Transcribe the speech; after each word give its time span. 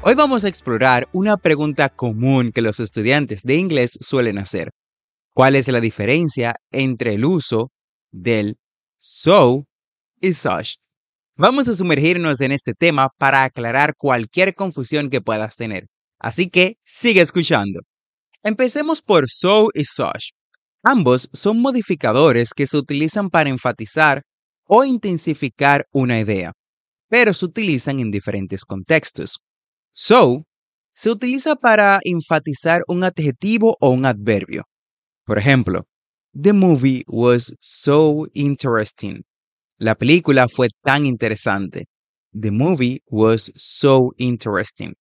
Hoy 0.00 0.14
vamos 0.14 0.44
a 0.44 0.48
explorar 0.48 1.08
una 1.12 1.36
pregunta 1.36 1.88
común 1.88 2.52
que 2.52 2.62
los 2.62 2.78
estudiantes 2.78 3.42
de 3.42 3.56
inglés 3.56 3.90
suelen 4.00 4.38
hacer. 4.38 4.70
¿Cuál 5.34 5.56
es 5.56 5.66
la 5.66 5.80
diferencia 5.80 6.54
entre 6.70 7.14
el 7.14 7.24
uso 7.24 7.72
del 8.12 8.58
so 9.00 9.64
y 10.20 10.34
such? 10.34 10.76
Vamos 11.36 11.66
a 11.66 11.74
sumergirnos 11.74 12.40
en 12.40 12.52
este 12.52 12.74
tema 12.74 13.08
para 13.18 13.42
aclarar 13.42 13.96
cualquier 13.96 14.54
confusión 14.54 15.10
que 15.10 15.20
puedas 15.20 15.56
tener. 15.56 15.86
Así 16.20 16.48
que 16.48 16.76
sigue 16.84 17.20
escuchando. 17.20 17.80
Empecemos 18.44 19.02
por 19.02 19.24
so 19.28 19.68
y 19.74 19.82
such. 19.84 20.30
Ambos 20.84 21.28
son 21.32 21.60
modificadores 21.60 22.54
que 22.54 22.68
se 22.68 22.76
utilizan 22.76 23.30
para 23.30 23.50
enfatizar 23.50 24.22
o 24.64 24.84
intensificar 24.84 25.86
una 25.92 26.20
idea, 26.20 26.52
pero 27.08 27.34
se 27.34 27.44
utilizan 27.44 27.98
en 27.98 28.12
diferentes 28.12 28.64
contextos. 28.64 29.38
So 30.00 30.44
se 30.94 31.10
utiliza 31.10 31.56
para 31.56 31.98
enfatizar 32.04 32.82
un 32.86 33.02
adjetivo 33.02 33.76
o 33.80 33.90
un 33.90 34.06
adverbio. 34.06 34.62
Por 35.26 35.38
ejemplo, 35.38 35.86
The 36.32 36.52
movie 36.52 37.02
was 37.08 37.52
so 37.60 38.28
interesting. 38.32 39.24
La 39.76 39.96
película 39.96 40.46
fue 40.48 40.68
tan 40.84 41.04
interesante. 41.04 41.86
The 42.32 42.52
movie 42.52 43.00
was 43.10 43.50
so 43.56 44.12
interesting. 44.18 44.94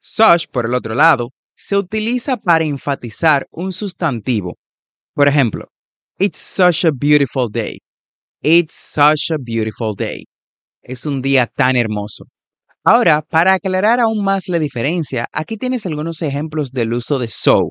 Such, 0.00 0.46
por 0.52 0.66
el 0.66 0.74
otro 0.74 0.94
lado, 0.94 1.30
se 1.56 1.76
utiliza 1.76 2.36
para 2.36 2.62
enfatizar 2.62 3.48
un 3.50 3.72
sustantivo. 3.72 4.54
Por 5.16 5.26
ejemplo, 5.26 5.66
It's 6.20 6.38
such 6.38 6.84
a 6.84 6.92
beautiful 6.92 7.48
day. 7.50 7.80
It's 8.40 8.76
such 8.76 9.32
a 9.32 9.36
beautiful 9.36 9.96
day. 9.96 10.26
Es 10.80 11.06
un 11.06 11.22
día 11.22 11.48
tan 11.48 11.74
hermoso. 11.74 12.26
Ahora, 12.86 13.22
para 13.22 13.54
aclarar 13.54 13.98
aún 13.98 14.22
más 14.22 14.46
la 14.48 14.58
diferencia, 14.58 15.26
aquí 15.32 15.56
tienes 15.56 15.86
algunos 15.86 16.20
ejemplos 16.20 16.70
del 16.70 16.92
uso 16.92 17.18
de 17.18 17.28
so. 17.28 17.70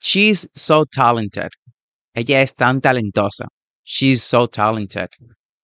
She's 0.00 0.48
so 0.54 0.84
talented. 0.86 1.50
Ella 2.14 2.42
es 2.42 2.52
tan 2.54 2.80
talentosa. 2.80 3.46
She's 3.84 4.24
so 4.24 4.48
talented. 4.48 5.08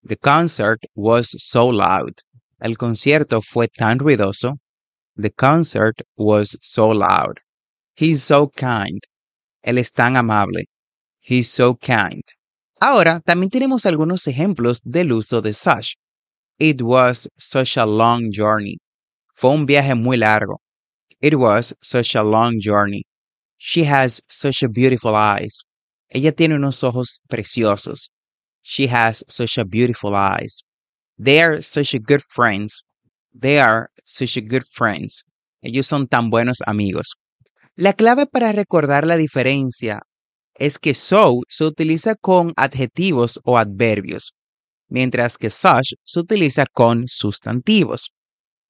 The 0.04 0.16
concert 0.16 0.78
was 0.94 1.34
so 1.36 1.72
loud. 1.72 2.12
El 2.60 2.76
concierto 2.76 3.42
fue 3.42 3.66
tan 3.66 3.98
ruidoso. 3.98 4.58
The 5.16 5.32
concert 5.32 6.02
was 6.16 6.56
so 6.60 6.92
loud. 6.92 7.40
He's 7.96 8.22
so 8.22 8.48
kind. 8.48 9.00
Él 9.64 9.78
es 9.78 9.90
tan 9.90 10.16
amable. 10.16 10.66
He's 11.20 11.50
so 11.50 11.74
kind. 11.74 12.22
Ahora, 12.80 13.20
también 13.24 13.50
tenemos 13.50 13.84
algunos 13.84 14.28
ejemplos 14.28 14.80
del 14.84 15.12
uso 15.12 15.42
de 15.42 15.52
such. 15.52 15.96
It 16.58 16.80
was 16.80 17.28
such 17.38 17.76
a 17.76 17.84
long 17.84 18.30
journey. 18.30 18.78
Fue 19.34 19.50
un 19.50 19.66
viaje 19.66 19.94
muy 19.94 20.16
largo. 20.16 20.56
It 21.20 21.34
was 21.38 21.74
such 21.82 22.14
a 22.14 22.22
long 22.22 22.60
journey. 22.60 23.04
She 23.58 23.84
has 23.84 24.22
such 24.28 24.62
a 24.62 24.68
beautiful 24.68 25.14
eyes. 25.14 25.62
Ella 26.14 26.32
tiene 26.32 26.54
unos 26.54 26.82
ojos 26.82 27.20
preciosos. 27.28 28.10
She 28.62 28.86
has 28.86 29.22
such 29.28 29.58
a 29.58 29.64
beautiful 29.64 30.14
eyes. 30.14 30.62
They 31.18 31.42
are 31.42 31.60
such 31.62 31.94
a 31.94 31.98
good 31.98 32.22
friends. 32.22 32.82
They 33.34 33.58
are 33.58 33.90
such 34.06 34.36
a 34.36 34.40
good 34.40 34.64
friends. 34.64 35.24
Ellos 35.62 35.86
son 35.86 36.06
tan 36.06 36.30
buenos 36.30 36.62
amigos. 36.66 37.16
La 37.76 37.92
clave 37.92 38.26
para 38.26 38.52
recordar 38.52 39.06
la 39.06 39.16
diferencia 39.16 40.00
es 40.58 40.78
que 40.78 40.94
so 40.94 41.40
se 41.48 41.64
utiliza 41.64 42.14
con 42.14 42.54
adjetivos 42.56 43.40
o 43.44 43.58
adverbios, 43.58 44.32
mientras 44.88 45.36
que 45.36 45.50
such 45.50 45.94
se 46.04 46.20
utiliza 46.20 46.64
con 46.72 47.04
sustantivos. 47.06 48.10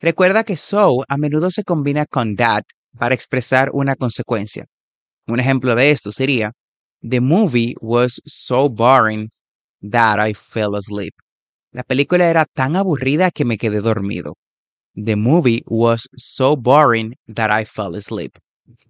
Recuerda 0.00 0.44
que 0.44 0.56
so 0.56 1.04
a 1.08 1.16
menudo 1.16 1.50
se 1.50 1.64
combina 1.64 2.06
con 2.06 2.36
that 2.36 2.62
para 2.98 3.14
expresar 3.14 3.70
una 3.72 3.94
consecuencia. 3.94 4.66
Un 5.26 5.40
ejemplo 5.40 5.74
de 5.74 5.90
esto 5.90 6.10
sería, 6.10 6.52
The 7.02 7.20
movie 7.20 7.74
was 7.80 8.20
so 8.24 8.68
boring 8.68 9.30
that 9.82 10.18
I 10.18 10.34
fell 10.34 10.74
asleep. 10.76 11.14
La 11.72 11.82
película 11.82 12.28
era 12.28 12.46
tan 12.46 12.76
aburrida 12.76 13.30
que 13.30 13.44
me 13.44 13.58
quedé 13.58 13.80
dormido. 13.80 14.34
The 14.94 15.16
movie 15.16 15.62
was 15.66 16.08
so 16.16 16.56
boring 16.56 17.14
that 17.26 17.50
I 17.50 17.64
fell 17.64 17.94
asleep. 17.94 18.38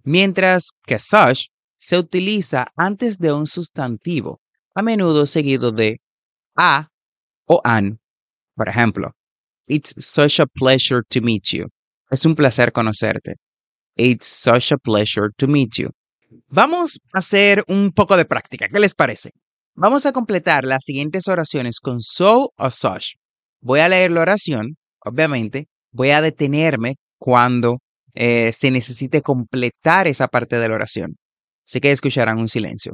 Mientras 0.03 0.69
que 0.85 0.99
such 0.99 1.49
se 1.79 1.97
utiliza 1.97 2.67
antes 2.75 3.17
de 3.17 3.33
un 3.33 3.45
sustantivo, 3.45 4.39
a 4.73 4.81
menudo 4.81 5.25
seguido 5.25 5.71
de 5.71 5.99
a 6.55 6.87
o 7.47 7.61
an. 7.63 7.99
Por 8.55 8.69
ejemplo, 8.69 9.11
It's 9.67 9.93
such 9.99 10.39
a 10.39 10.47
pleasure 10.47 11.01
to 11.09 11.21
meet 11.21 11.51
you. 11.51 11.67
Es 12.09 12.25
un 12.25 12.35
placer 12.35 12.71
conocerte. 12.71 13.35
It's 13.97 14.25
such 14.25 14.71
a 14.71 14.77
pleasure 14.77 15.29
to 15.37 15.47
meet 15.47 15.77
you. 15.77 15.89
Vamos 16.49 16.97
a 17.13 17.19
hacer 17.19 17.63
un 17.67 17.91
poco 17.91 18.15
de 18.15 18.23
práctica. 18.23 18.69
¿Qué 18.69 18.79
les 18.79 18.93
parece? 18.93 19.31
Vamos 19.75 20.05
a 20.05 20.13
completar 20.13 20.63
las 20.63 20.85
siguientes 20.85 21.27
oraciones 21.27 21.79
con 21.81 22.01
so 22.01 22.51
o 22.57 22.71
such. 22.71 23.15
Voy 23.59 23.81
a 23.81 23.89
leer 23.89 24.11
la 24.11 24.21
oración, 24.21 24.77
obviamente. 25.03 25.67
Voy 25.91 26.11
a 26.11 26.21
detenerme 26.21 26.95
cuando 27.19 27.79
eh, 28.13 28.53
se 28.53 28.71
necesite 28.71 29.21
completar 29.21 30.07
esa 30.07 30.27
parte 30.27 30.59
de 30.59 30.69
la 30.69 30.75
oración. 30.75 31.17
Así 31.67 31.81
que 31.81 31.91
escucharán 31.91 32.39
un 32.39 32.47
silencio. 32.47 32.93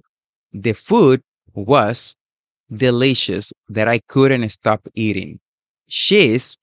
The 0.52 0.74
food 0.74 1.22
was 1.54 2.16
delicious 2.70 3.52
that 3.70 3.88
I 3.88 4.00
couldn't 4.08 4.50
stop 4.50 4.88
eating. 4.96 5.40
She's 5.88 6.58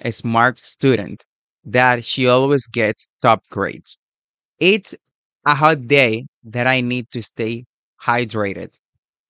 a 0.00 0.12
smart 0.12 0.58
student 0.58 1.24
that 1.64 2.04
she 2.04 2.28
always 2.28 2.66
gets 2.66 3.08
top 3.22 3.42
grades. 3.50 3.98
It's 4.58 4.94
a 5.44 5.54
hot 5.54 5.86
day 5.86 6.26
that 6.44 6.66
I 6.66 6.80
need 6.80 7.06
to 7.12 7.22
stay 7.22 7.64
hydrated. 7.96 8.74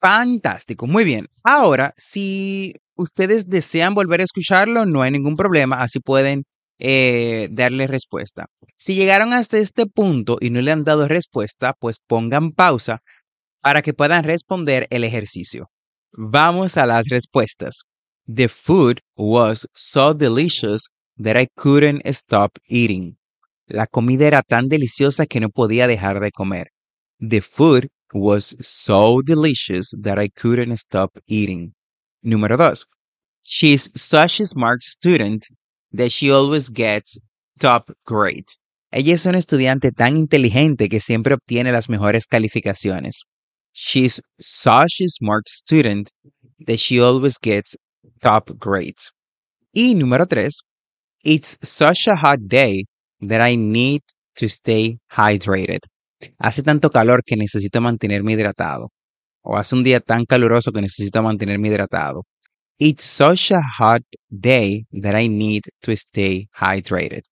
Fantástico, 0.00 0.86
muy 0.86 1.04
bien. 1.04 1.26
Ahora, 1.42 1.92
si 1.96 2.74
ustedes 2.96 3.48
desean 3.48 3.94
volver 3.94 4.20
a 4.20 4.24
escucharlo, 4.24 4.86
no 4.86 5.02
hay 5.02 5.10
ningún 5.10 5.36
problema, 5.36 5.82
así 5.82 6.00
pueden 6.00 6.44
eh, 6.78 7.48
darle 7.50 7.86
respuesta. 7.86 8.46
Si 8.76 8.94
llegaron 8.94 9.32
hasta 9.32 9.56
este 9.58 9.86
punto 9.86 10.36
y 10.40 10.50
no 10.50 10.60
le 10.60 10.72
han 10.72 10.84
dado 10.84 11.08
respuesta, 11.08 11.72
pues 11.78 11.98
pongan 12.06 12.52
pausa 12.52 13.00
para 13.62 13.82
que 13.82 13.94
puedan 13.94 14.24
responder 14.24 14.86
el 14.90 15.04
ejercicio. 15.04 15.70
Vamos 16.18 16.78
a 16.78 16.86
las 16.86 17.08
respuestas. 17.10 17.82
The 18.26 18.48
food 18.48 19.02
was 19.16 19.66
so 19.74 20.14
delicious 20.14 20.88
that 21.18 21.36
I 21.36 21.46
couldn't 21.56 22.06
stop 22.06 22.58
eating. 22.68 23.18
La 23.68 23.86
comida 23.86 24.26
era 24.26 24.42
tan 24.42 24.68
deliciosa 24.68 25.26
que 25.26 25.40
no 25.40 25.50
podía 25.50 25.86
dejar 25.86 26.20
de 26.20 26.30
comer. 26.30 26.68
The 27.20 27.42
food 27.42 27.88
was 28.14 28.56
so 28.60 29.20
delicious 29.22 29.90
that 30.02 30.18
I 30.18 30.30
couldn't 30.30 30.72
stop 30.78 31.18
eating. 31.26 31.74
Número 32.24 32.56
dos. 32.56 32.86
She's 33.42 33.90
such 33.94 34.40
a 34.40 34.46
smart 34.46 34.82
student 34.82 35.44
that 35.92 36.10
she 36.10 36.30
always 36.30 36.70
gets 36.70 37.18
top 37.60 37.92
grades. 38.06 38.58
Ella 38.90 39.12
es 39.12 39.26
una 39.26 39.38
estudiante 39.38 39.92
tan 39.92 40.16
inteligente 40.16 40.88
que 40.88 41.00
siempre 41.00 41.34
obtiene 41.34 41.72
las 41.72 41.90
mejores 41.90 42.26
calificaciones. 42.26 43.24
She's 43.78 44.22
such 44.40 45.02
a 45.02 45.08
smart 45.08 45.50
student 45.50 46.10
that 46.66 46.78
she 46.78 46.98
always 46.98 47.36
gets 47.36 47.76
top 48.22 48.50
grades. 48.58 49.10
Y 49.74 49.92
número 49.92 50.26
tres, 50.26 50.62
it's 51.22 51.58
such 51.62 52.08
a 52.08 52.16
hot 52.16 52.38
day 52.48 52.86
that 53.20 53.42
I 53.42 53.54
need 53.56 54.00
to 54.36 54.48
stay 54.48 54.96
hydrated. 55.12 55.80
Hace 56.38 56.62
tanto 56.62 56.88
calor 56.88 57.20
que 57.22 57.36
necesito 57.36 57.82
mantenerme 57.82 58.32
hidratado. 58.32 58.88
O 59.42 59.58
hace 59.58 59.74
un 59.74 59.84
día 59.84 60.00
tan 60.00 60.24
caluroso 60.24 60.72
que 60.72 60.80
necesito 60.80 61.22
mantenerme 61.22 61.68
hidratado. 61.68 62.22
It's 62.78 63.04
such 63.04 63.52
a 63.52 63.60
hot 63.60 64.02
day 64.30 64.86
that 65.02 65.14
I 65.14 65.28
need 65.28 65.64
to 65.82 65.94
stay 65.94 66.48
hydrated. 66.58 67.24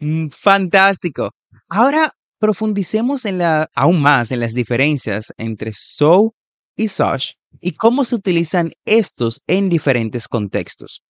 Mm, 0.00 0.30
fantástico. 0.30 1.32
Ahora 1.68 2.10
profundicemos 2.42 3.24
en 3.24 3.40
aún 3.72 4.02
más 4.02 4.32
en 4.32 4.40
las 4.40 4.52
diferencias 4.52 5.26
entre 5.38 5.70
so 5.72 6.34
y 6.76 6.88
such 6.88 7.34
y 7.60 7.70
cómo 7.70 8.02
se 8.02 8.16
utilizan 8.16 8.72
estos 8.84 9.42
en 9.46 9.68
diferentes 9.68 10.26
contextos. 10.26 11.02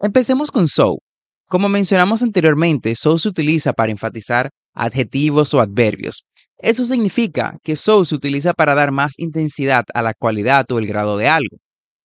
Empecemos 0.00 0.50
con 0.50 0.66
so. 0.66 0.98
Como 1.46 1.68
mencionamos 1.68 2.20
anteriormente, 2.24 2.96
so 2.96 3.16
se 3.16 3.28
utiliza 3.28 3.72
para 3.72 3.92
enfatizar 3.92 4.50
adjetivos 4.74 5.54
o 5.54 5.60
adverbios. 5.60 6.24
Eso 6.58 6.82
significa 6.82 7.56
que 7.62 7.76
so 7.76 8.04
se 8.04 8.16
utiliza 8.16 8.52
para 8.52 8.74
dar 8.74 8.90
más 8.90 9.12
intensidad 9.18 9.84
a 9.94 10.02
la 10.02 10.14
cualidad 10.14 10.66
o 10.72 10.80
el 10.80 10.88
grado 10.88 11.16
de 11.16 11.28
algo. 11.28 11.58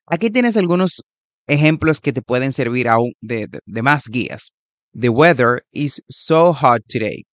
Aquí 0.05 0.29
tienes 0.29 0.55
algunos 0.55 1.01
ejemplos 1.47 1.99
que 1.99 2.13
te 2.13 2.21
pueden 2.21 2.51
servir 2.51 2.89
aún 2.89 3.13
de 3.21 3.81
más 3.81 4.03
guías. 4.07 4.51
The 4.93 5.09
weather 5.09 5.63
is 5.71 5.99
so 6.07 6.53
hot 6.53 6.83
today. 6.87 7.26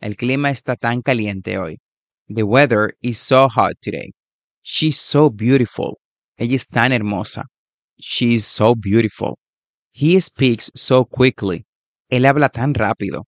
El 0.00 0.16
clima 0.16 0.50
está 0.50 0.76
tan 0.76 1.02
caliente 1.02 1.58
hoy. 1.58 1.78
The 2.28 2.42
weather 2.42 2.96
is 3.00 3.18
so 3.18 3.48
hot 3.48 3.74
today. 3.80 4.12
She's 4.62 4.98
so 4.98 5.30
beautiful. 5.30 5.98
Ella 6.36 6.56
es 6.56 6.66
tan 6.66 6.92
hermosa. 6.92 7.44
She's 7.98 8.44
so 8.44 8.74
beautiful. 8.74 9.38
He 9.92 10.20
speaks 10.20 10.70
so 10.74 11.04
quickly. 11.04 11.64
Él 12.10 12.26
habla 12.26 12.48
tan 12.50 12.74
rápido. 12.74 13.24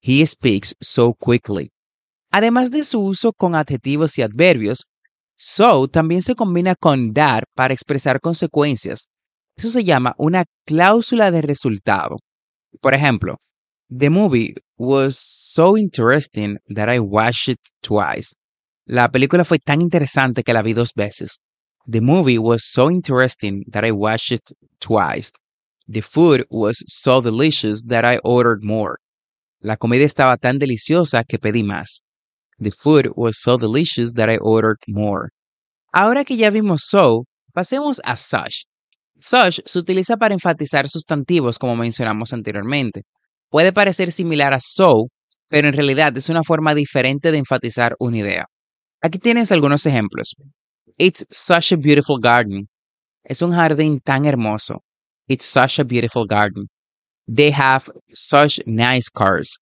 He 0.00 0.24
speaks 0.24 0.74
so 0.80 1.12
quickly. 1.12 1.70
Además 2.30 2.70
de 2.70 2.82
su 2.84 3.00
uso 3.00 3.32
con 3.32 3.54
adjetivos 3.54 4.16
y 4.18 4.22
adverbios, 4.22 4.86
so 5.36 5.88
también 5.88 6.22
se 6.22 6.34
combina 6.34 6.74
con 6.74 7.12
dar 7.12 7.44
para 7.54 7.74
expresar 7.74 8.20
consecuencias. 8.20 9.08
Eso 9.56 9.68
se 9.70 9.84
llama 9.84 10.14
una 10.18 10.44
cláusula 10.64 11.30
de 11.30 11.42
resultado. 11.42 12.18
Por 12.80 12.94
ejemplo, 12.94 13.38
The 13.90 14.10
movie 14.10 14.56
was 14.78 15.16
so 15.18 15.76
interesting 15.76 16.58
that 16.68 16.88
I 16.88 16.98
watched 16.98 17.48
it 17.48 17.60
twice. 17.82 18.34
La 18.88 19.08
película 19.08 19.44
fue 19.44 19.58
tan 19.58 19.80
interesante 19.80 20.42
que 20.42 20.52
la 20.52 20.62
vi 20.62 20.72
dos 20.72 20.92
veces. 20.92 21.38
The 21.86 22.00
movie 22.00 22.38
was 22.38 22.64
so 22.64 22.90
interesting 22.90 23.64
that 23.68 23.84
I 23.84 23.92
watched 23.92 24.32
it 24.32 24.50
twice. 24.80 25.30
The 25.86 26.00
food 26.00 26.44
was 26.50 26.82
so 26.88 27.20
delicious 27.20 27.82
that 27.86 28.04
I 28.04 28.18
ordered 28.24 28.64
more. 28.64 28.98
La 29.62 29.76
comida 29.76 30.04
estaba 30.04 30.36
tan 30.36 30.58
deliciosa 30.58 31.22
que 31.22 31.38
pedí 31.38 31.62
más. 31.62 32.00
The 32.58 32.72
food 32.72 33.12
was 33.14 33.40
so 33.40 33.56
delicious 33.56 34.12
that 34.14 34.28
I 34.28 34.38
ordered 34.38 34.78
more. 34.88 35.30
Ahora 35.94 36.24
que 36.24 36.36
ya 36.36 36.50
vimos 36.50 36.82
so, 36.88 37.24
pasemos 37.54 38.00
a 38.04 38.16
such. 38.16 38.66
Such 39.20 39.60
se 39.64 39.78
utiliza 39.78 40.16
para 40.16 40.34
enfatizar 40.34 40.88
sustantivos 40.88 41.56
como 41.56 41.76
mencionamos 41.76 42.32
anteriormente. 42.32 43.04
Puede 43.50 43.72
parecer 43.72 44.12
similar 44.12 44.52
a 44.52 44.60
so, 44.60 45.08
pero 45.48 45.68
en 45.68 45.74
realidad 45.74 46.16
es 46.16 46.28
una 46.28 46.42
forma 46.42 46.74
diferente 46.74 47.30
de 47.30 47.38
enfatizar 47.38 47.94
una 47.98 48.18
idea. 48.18 48.46
Aquí 49.02 49.18
tienes 49.18 49.52
algunos 49.52 49.86
ejemplos. 49.86 50.34
It's 50.98 51.24
such 51.30 51.72
a 51.72 51.76
beautiful 51.76 52.18
garden. 52.18 52.68
Es 53.22 53.42
un 53.42 53.52
jardín 53.52 54.00
tan 54.00 54.24
hermoso. 54.24 54.82
It's 55.28 55.44
such 55.44 55.78
a 55.78 55.84
beautiful 55.84 56.26
garden. 56.26 56.68
They 57.28 57.50
have 57.50 57.90
such 58.14 58.60
nice 58.66 59.08
cars. 59.08 59.58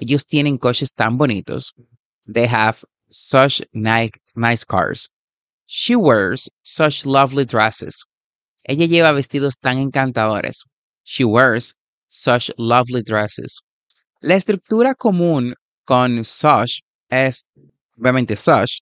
Ellos 0.00 0.24
tienen 0.24 0.58
coches 0.58 0.92
tan 0.92 1.18
bonitos. 1.18 1.72
They 2.26 2.46
have 2.46 2.84
such 3.10 3.60
nice, 3.72 4.10
nice 4.36 4.64
cars. 4.64 5.08
She 5.66 5.96
wears 5.96 6.48
such 6.62 7.04
lovely 7.04 7.44
dresses. 7.44 8.04
Ella 8.68 8.86
lleva 8.86 9.12
vestidos 9.12 9.56
tan 9.60 9.78
encantadores. 9.78 10.64
She 11.04 11.24
wears 11.24 11.74
such 12.08 12.50
lovely 12.56 13.02
dresses. 13.02 13.60
La 14.20 14.34
estructura 14.34 14.94
común 14.94 15.54
con 15.84 16.24
such 16.24 16.80
es, 17.08 17.46
obviamente, 17.96 18.36
such, 18.36 18.80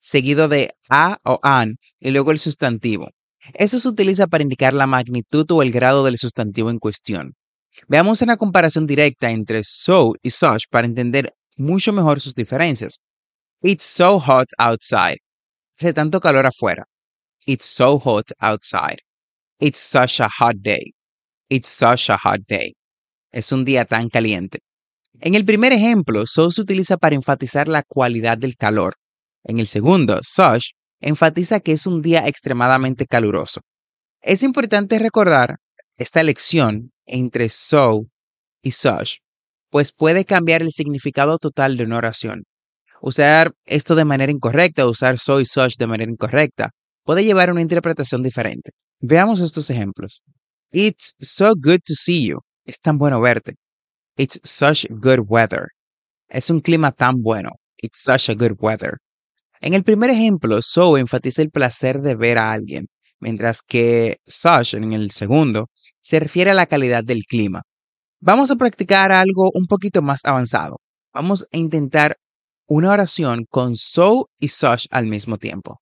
seguido 0.00 0.48
de 0.48 0.72
a 0.88 1.18
o 1.24 1.38
an 1.42 1.76
y 2.00 2.10
luego 2.10 2.30
el 2.30 2.38
sustantivo. 2.38 3.08
Eso 3.54 3.78
se 3.78 3.88
utiliza 3.88 4.26
para 4.26 4.42
indicar 4.42 4.74
la 4.74 4.86
magnitud 4.86 5.50
o 5.50 5.62
el 5.62 5.72
grado 5.72 6.04
del 6.04 6.18
sustantivo 6.18 6.70
en 6.70 6.78
cuestión. 6.78 7.34
Veamos 7.86 8.22
una 8.22 8.36
comparación 8.36 8.86
directa 8.86 9.30
entre 9.30 9.62
so 9.64 10.14
y 10.22 10.30
such 10.30 10.64
para 10.70 10.86
entender 10.86 11.34
mucho 11.56 11.92
mejor 11.92 12.20
sus 12.20 12.34
diferencias. 12.34 12.98
It's 13.62 13.84
so 13.84 14.18
hot 14.20 14.48
outside. 14.58 15.18
Hace 15.78 15.92
tanto 15.92 16.20
calor 16.20 16.46
afuera. 16.46 16.84
It's 17.46 17.66
so 17.66 17.98
hot 17.98 18.32
outside. 18.40 18.98
It's 19.60 19.80
such 19.80 20.20
a 20.20 20.28
hot 20.28 20.56
day. 20.62 20.92
It's 21.50 21.70
such 21.70 22.10
a 22.10 22.18
hot 22.18 22.40
day. 22.46 22.74
Es 23.32 23.52
un 23.52 23.64
día 23.64 23.84
tan 23.84 24.08
caliente. 24.08 24.58
En 25.20 25.34
el 25.34 25.44
primer 25.44 25.72
ejemplo, 25.72 26.26
so 26.26 26.50
se 26.50 26.60
utiliza 26.60 26.96
para 26.96 27.14
enfatizar 27.14 27.68
la 27.68 27.82
cualidad 27.82 28.38
del 28.38 28.56
calor. 28.56 28.96
En 29.44 29.58
el 29.58 29.66
segundo, 29.66 30.20
such, 30.22 30.72
enfatiza 31.00 31.60
que 31.60 31.72
es 31.72 31.86
un 31.86 32.02
día 32.02 32.26
extremadamente 32.26 33.06
caluroso. 33.06 33.62
Es 34.20 34.42
importante 34.42 34.98
recordar 34.98 35.56
esta 35.96 36.22
lección 36.22 36.92
entre 37.06 37.48
so 37.48 38.02
y 38.62 38.72
such, 38.72 39.16
pues 39.70 39.92
puede 39.92 40.24
cambiar 40.24 40.62
el 40.62 40.70
significado 40.70 41.38
total 41.38 41.76
de 41.76 41.84
una 41.84 41.96
oración. 41.96 42.44
Usar 43.00 43.52
esto 43.64 43.94
de 43.94 44.04
manera 44.04 44.32
incorrecta 44.32 44.86
o 44.86 44.90
usar 44.90 45.18
so 45.18 45.40
y 45.40 45.46
such 45.46 45.76
de 45.78 45.86
manera 45.86 46.10
incorrecta 46.10 46.70
puede 47.04 47.24
llevar 47.24 47.48
a 47.48 47.52
una 47.52 47.62
interpretación 47.62 48.22
diferente. 48.22 48.72
Veamos 49.00 49.40
estos 49.40 49.70
ejemplos. 49.70 50.22
It's 50.70 51.14
so 51.20 51.54
good 51.54 51.80
to 51.86 51.94
see 51.94 52.26
you. 52.26 52.40
Es 52.66 52.78
tan 52.78 52.98
bueno 52.98 53.20
verte. 53.20 53.54
It's 54.16 54.38
such 54.44 54.86
good 54.90 55.20
weather. 55.26 55.68
Es 56.28 56.50
un 56.50 56.60
clima 56.60 56.92
tan 56.92 57.22
bueno. 57.22 57.52
It's 57.78 58.00
such 58.00 58.28
a 58.28 58.34
good 58.34 58.56
weather. 58.60 58.98
En 59.60 59.74
el 59.74 59.82
primer 59.82 60.10
ejemplo, 60.10 60.60
so 60.60 60.98
enfatiza 60.98 61.42
el 61.42 61.50
placer 61.50 62.00
de 62.00 62.14
ver 62.14 62.36
a 62.36 62.52
alguien, 62.52 62.86
mientras 63.18 63.62
que 63.62 64.18
such 64.26 64.74
en 64.74 64.92
el 64.92 65.10
segundo 65.10 65.68
se 66.00 66.20
refiere 66.20 66.50
a 66.50 66.54
la 66.54 66.66
calidad 66.66 67.02
del 67.02 67.24
clima. 67.24 67.62
Vamos 68.20 68.50
a 68.50 68.56
practicar 68.56 69.10
algo 69.10 69.50
un 69.54 69.66
poquito 69.66 70.02
más 70.02 70.20
avanzado. 70.24 70.80
Vamos 71.14 71.46
a 71.50 71.56
intentar 71.56 72.16
una 72.66 72.92
oración 72.92 73.46
con 73.48 73.74
so 73.74 74.28
y 74.38 74.48
such 74.48 74.86
al 74.90 75.06
mismo 75.06 75.38
tiempo. 75.38 75.80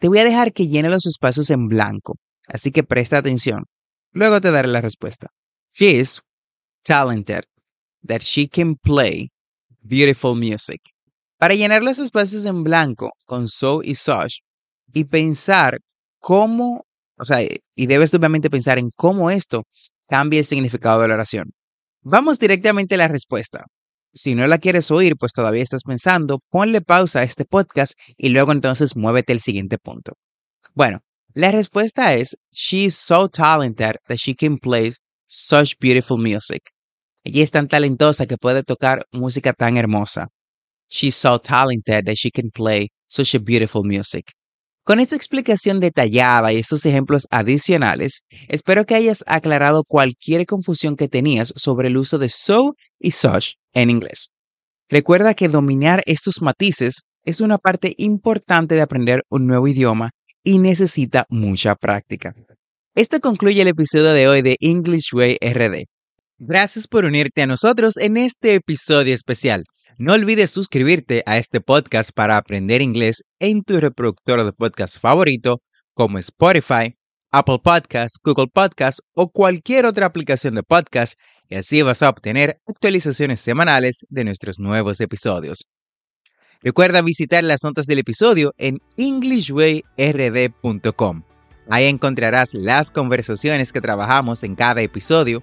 Te 0.00 0.08
voy 0.08 0.18
a 0.18 0.24
dejar 0.24 0.52
que 0.52 0.66
llene 0.66 0.88
los 0.88 1.06
espacios 1.06 1.50
en 1.50 1.68
blanco, 1.68 2.16
así 2.48 2.72
que 2.72 2.82
presta 2.82 3.18
atención. 3.18 3.64
Luego 4.14 4.40
te 4.40 4.52
daré 4.52 4.68
la 4.68 4.80
respuesta. 4.80 5.26
She 5.72 5.98
is 5.98 6.20
talented 6.84 7.44
that 8.06 8.20
she 8.20 8.48
can 8.48 8.76
play 8.76 9.30
beautiful 9.82 10.36
music. 10.36 10.80
Para 11.36 11.54
llenar 11.54 11.82
los 11.82 11.98
espacios 11.98 12.46
en 12.46 12.62
blanco 12.62 13.10
con 13.26 13.48
so 13.48 13.82
y 13.82 13.96
such 13.96 14.38
y 14.92 15.04
pensar 15.04 15.80
cómo, 16.20 16.84
o 17.18 17.24
sea, 17.24 17.38
y 17.42 17.86
debes 17.86 18.14
obviamente 18.14 18.50
pensar 18.50 18.78
en 18.78 18.90
cómo 18.94 19.30
esto 19.30 19.64
cambia 20.08 20.38
el 20.38 20.46
significado 20.46 21.00
de 21.00 21.08
la 21.08 21.14
oración. 21.14 21.50
Vamos 22.02 22.38
directamente 22.38 22.94
a 22.94 22.98
la 22.98 23.08
respuesta. 23.08 23.64
Si 24.12 24.36
no 24.36 24.46
la 24.46 24.58
quieres 24.58 24.92
oír, 24.92 25.16
pues 25.18 25.32
todavía 25.32 25.64
estás 25.64 25.82
pensando, 25.82 26.38
ponle 26.50 26.82
pausa 26.82 27.18
a 27.18 27.24
este 27.24 27.44
podcast 27.44 27.94
y 28.16 28.28
luego 28.28 28.52
entonces 28.52 28.94
muévete 28.94 29.32
al 29.32 29.40
siguiente 29.40 29.76
punto. 29.78 30.12
Bueno, 30.72 31.00
la 31.34 31.50
respuesta 31.50 32.14
es, 32.14 32.36
she's 32.52 32.94
so 32.94 33.28
talented 33.28 33.96
that 34.06 34.18
she 34.18 34.34
can 34.34 34.56
play 34.58 34.92
such 35.26 35.76
beautiful 35.80 36.16
music. 36.16 36.62
Ella 37.24 37.42
es 37.42 37.50
tan 37.50 37.66
talentosa 37.66 38.26
que 38.26 38.36
puede 38.36 38.62
tocar 38.62 39.06
música 39.12 39.52
tan 39.52 39.76
hermosa. 39.76 40.28
She's 40.88 41.16
so 41.16 41.40
talented 41.40 42.04
that 42.04 42.14
she 42.14 42.30
can 42.30 42.50
play 42.50 42.90
such 43.08 43.34
a 43.34 43.40
beautiful 43.40 43.82
music. 43.82 44.32
Con 44.84 45.00
esta 45.00 45.16
explicación 45.16 45.80
detallada 45.80 46.52
y 46.52 46.58
estos 46.58 46.84
ejemplos 46.86 47.26
adicionales, 47.30 48.22
espero 48.48 48.84
que 48.84 48.94
hayas 48.94 49.24
aclarado 49.26 49.82
cualquier 49.82 50.46
confusión 50.46 50.94
que 50.94 51.08
tenías 51.08 51.52
sobre 51.56 51.88
el 51.88 51.96
uso 51.96 52.18
de 52.18 52.28
so 52.28 52.74
y 53.00 53.12
such 53.12 53.54
en 53.72 53.90
inglés. 53.90 54.28
Recuerda 54.88 55.34
que 55.34 55.48
dominar 55.48 56.02
estos 56.06 56.42
matices 56.42 57.02
es 57.24 57.40
una 57.40 57.58
parte 57.58 57.94
importante 57.96 58.74
de 58.74 58.82
aprender 58.82 59.22
un 59.30 59.46
nuevo 59.46 59.66
idioma 59.66 60.10
y 60.44 60.58
necesita 60.58 61.26
mucha 61.28 61.74
práctica. 61.74 62.34
Esto 62.94 63.18
concluye 63.18 63.62
el 63.62 63.68
episodio 63.68 64.12
de 64.12 64.28
hoy 64.28 64.42
de 64.42 64.56
English 64.60 65.12
Way 65.12 65.38
RD. 65.40 65.86
Gracias 66.38 66.86
por 66.86 67.04
unirte 67.04 67.42
a 67.42 67.46
nosotros 67.46 67.96
en 67.96 68.16
este 68.16 68.54
episodio 68.54 69.14
especial. 69.14 69.64
No 69.98 70.12
olvides 70.12 70.50
suscribirte 70.50 71.22
a 71.26 71.38
este 71.38 71.60
podcast 71.60 72.10
para 72.14 72.36
aprender 72.36 72.82
inglés 72.82 73.22
en 73.40 73.62
tu 73.62 73.80
reproductor 73.80 74.44
de 74.44 74.52
podcast 74.52 75.00
favorito 75.00 75.60
como 75.94 76.18
Spotify, 76.18 76.94
Apple 77.32 77.58
Podcasts, 77.62 78.18
Google 78.22 78.48
Podcasts 78.52 79.00
o 79.12 79.30
cualquier 79.30 79.86
otra 79.86 80.06
aplicación 80.06 80.54
de 80.54 80.62
podcast 80.62 81.14
y 81.48 81.56
así 81.56 81.82
vas 81.82 82.02
a 82.02 82.08
obtener 82.08 82.58
actualizaciones 82.66 83.40
semanales 83.40 84.04
de 84.08 84.24
nuestros 84.24 84.58
nuevos 84.58 85.00
episodios. 85.00 85.64
Recuerda 86.64 87.02
visitar 87.02 87.44
las 87.44 87.62
notas 87.62 87.86
del 87.86 87.98
episodio 87.98 88.54
en 88.56 88.80
englishwayrd.com. 88.96 91.22
Ahí 91.68 91.84
encontrarás 91.84 92.54
las 92.54 92.90
conversaciones 92.90 93.70
que 93.70 93.82
trabajamos 93.82 94.42
en 94.42 94.54
cada 94.54 94.80
episodio, 94.80 95.42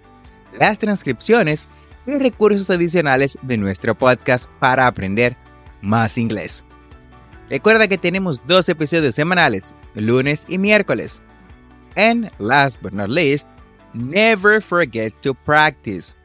las 0.60 0.80
transcripciones 0.80 1.68
y 2.08 2.14
recursos 2.14 2.72
adicionales 2.72 3.38
de 3.44 3.58
nuestro 3.58 3.94
podcast 3.94 4.50
para 4.60 4.88
aprender 4.88 5.38
más 5.84 6.18
inglés. 6.18 6.66
Recuerda 7.52 7.88
que 7.88 8.00
tenemos 8.00 8.42
dos 8.48 8.68
episodios 8.68 9.14
semanales, 9.14 9.76
lunes 9.94 10.44
y 10.48 10.58
miércoles. 10.58 11.22
And 11.96 12.32
last 12.40 12.82
but 12.82 12.94
not 12.94 13.10
least, 13.10 13.46
never 13.94 14.60
forget 14.60 15.14
to 15.22 15.36
practice. 15.36 16.16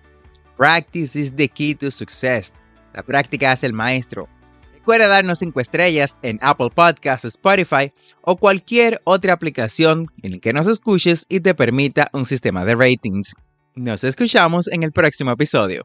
Practice 0.57 1.21
is 1.21 1.33
the 1.33 1.49
key 1.49 1.75
to 1.75 1.91
success. 1.91 2.51
La 2.95 3.03
práctica 3.03 3.53
es 3.53 3.63
el 3.63 3.75
maestro. 3.75 4.27
Recuerda 4.87 5.09
darnos 5.09 5.41
5 5.41 5.59
estrellas 5.59 6.17
en 6.23 6.39
Apple 6.43 6.71
Podcasts, 6.73 7.25
Spotify 7.25 7.93
o 8.21 8.37
cualquier 8.37 9.01
otra 9.03 9.33
aplicación 9.33 10.07
en 10.23 10.31
la 10.31 10.39
que 10.39 10.53
nos 10.53 10.69
escuches 10.69 11.27
y 11.29 11.41
te 11.41 11.57
permita 11.57 12.09
un 12.13 12.25
sistema 12.25 12.65
de 12.65 12.77
ratings. 12.77 13.35
Nos 13.75 14.05
escuchamos 14.05 14.69
en 14.69 14.85
el 14.85 14.93
próximo 14.93 15.33
episodio. 15.33 15.85